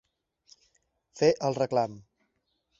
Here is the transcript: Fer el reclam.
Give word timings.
Fer 1.21 1.31
el 1.51 1.61
reclam. 1.61 2.03